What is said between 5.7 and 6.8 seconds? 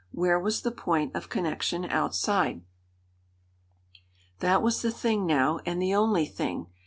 the only thing.